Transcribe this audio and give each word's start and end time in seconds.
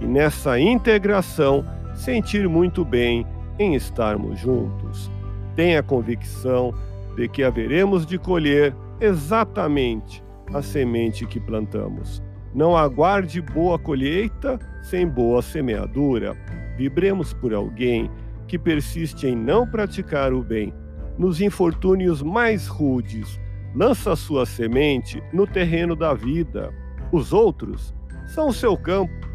e 0.00 0.06
nessa 0.06 0.58
integração 0.58 1.64
sentir 1.94 2.48
muito 2.48 2.84
bem 2.84 3.26
em 3.58 3.74
estarmos 3.74 4.38
juntos. 4.38 5.10
Tenha 5.56 5.82
convicção 5.82 6.72
de 7.16 7.28
que 7.28 7.42
haveremos 7.42 8.06
de 8.06 8.18
colher 8.18 8.74
exatamente 9.00 10.22
a 10.54 10.62
semente 10.62 11.26
que 11.26 11.40
plantamos. 11.40 12.22
Não 12.54 12.76
aguarde 12.76 13.40
boa 13.42 13.78
colheita 13.78 14.58
sem 14.82 15.06
boa 15.06 15.42
semeadura. 15.42 16.36
Vibremos 16.76 17.32
por 17.34 17.52
alguém 17.52 18.10
que 18.46 18.58
persiste 18.58 19.26
em 19.26 19.36
não 19.36 19.66
praticar 19.66 20.32
o 20.32 20.42
bem. 20.42 20.72
Nos 21.18 21.40
infortúnios 21.40 22.22
mais 22.22 22.66
rudes, 22.66 23.38
lança 23.74 24.16
sua 24.16 24.46
semente 24.46 25.22
no 25.32 25.46
terreno 25.46 25.94
da 25.94 26.14
vida. 26.14 26.72
Os 27.12 27.32
outros 27.32 27.94
são 28.26 28.48
o 28.48 28.52
seu 28.52 28.76
campo. 28.76 29.27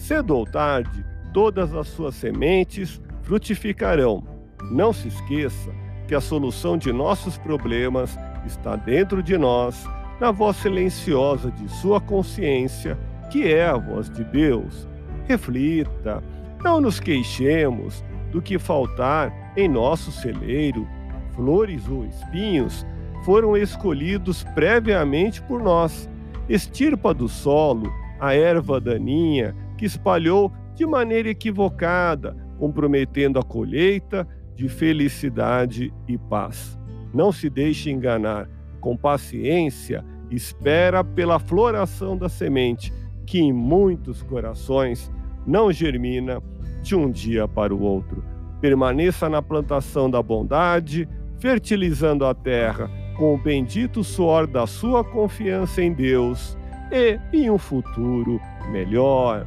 Cedo 0.00 0.34
ou 0.34 0.46
tarde, 0.46 1.04
todas 1.30 1.74
as 1.74 1.86
suas 1.88 2.14
sementes 2.14 3.00
frutificarão. 3.22 4.24
Não 4.70 4.94
se 4.94 5.08
esqueça 5.08 5.70
que 6.08 6.14
a 6.14 6.22
solução 6.22 6.78
de 6.78 6.90
nossos 6.90 7.36
problemas 7.36 8.18
está 8.46 8.76
dentro 8.76 9.22
de 9.22 9.36
nós, 9.36 9.86
na 10.18 10.30
voz 10.30 10.56
silenciosa 10.56 11.50
de 11.50 11.68
sua 11.68 12.00
consciência, 12.00 12.98
que 13.30 13.52
é 13.52 13.66
a 13.66 13.76
voz 13.76 14.08
de 14.08 14.24
Deus. 14.24 14.88
Reflita, 15.28 16.24
não 16.64 16.80
nos 16.80 16.98
queixemos 16.98 18.02
do 18.32 18.40
que 18.40 18.58
faltar 18.58 19.52
em 19.54 19.68
nosso 19.68 20.10
celeiro. 20.10 20.88
Flores 21.34 21.86
ou 21.86 22.06
espinhos 22.06 22.86
foram 23.22 23.54
escolhidos 23.54 24.44
previamente 24.54 25.42
por 25.42 25.62
nós. 25.62 26.08
Estirpa 26.48 27.12
do 27.12 27.28
solo 27.28 27.92
a 28.18 28.34
erva 28.34 28.80
daninha 28.80 29.54
que 29.80 29.86
espalhou 29.86 30.52
de 30.74 30.84
maneira 30.84 31.30
equivocada, 31.30 32.36
comprometendo 32.58 33.38
a 33.38 33.42
colheita 33.42 34.28
de 34.54 34.68
felicidade 34.68 35.90
e 36.06 36.18
paz. 36.18 36.78
Não 37.14 37.32
se 37.32 37.48
deixe 37.48 37.90
enganar. 37.90 38.46
Com 38.78 38.94
paciência, 38.94 40.04
espera 40.30 41.02
pela 41.02 41.38
floração 41.38 42.14
da 42.14 42.28
semente, 42.28 42.92
que 43.24 43.40
em 43.40 43.54
muitos 43.54 44.22
corações 44.22 45.10
não 45.46 45.72
germina 45.72 46.42
de 46.82 46.94
um 46.94 47.10
dia 47.10 47.48
para 47.48 47.74
o 47.74 47.80
outro. 47.80 48.22
Permaneça 48.60 49.30
na 49.30 49.40
plantação 49.40 50.10
da 50.10 50.22
bondade, 50.22 51.08
fertilizando 51.38 52.26
a 52.26 52.34
terra 52.34 52.90
com 53.16 53.34
o 53.34 53.38
bendito 53.38 54.04
suor 54.04 54.46
da 54.46 54.66
sua 54.66 55.02
confiança 55.02 55.80
em 55.80 55.94
Deus 55.94 56.54
e 56.92 57.18
em 57.32 57.50
um 57.50 57.56
futuro 57.56 58.38
melhor. 58.70 59.46